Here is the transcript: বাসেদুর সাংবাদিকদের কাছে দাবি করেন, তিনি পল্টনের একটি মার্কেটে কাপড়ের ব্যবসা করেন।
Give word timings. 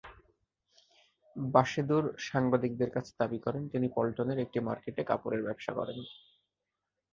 বাসেদুর 1.35 2.05
সাংবাদিকদের 2.27 2.89
কাছে 2.91 3.11
দাবি 3.19 3.39
করেন, 3.45 3.63
তিনি 3.67 3.87
পল্টনের 3.95 4.39
একটি 4.39 4.59
মার্কেটে 4.67 5.01
কাপড়ের 5.09 5.41
ব্যবসা 5.43 5.71
করেন। 5.79 5.99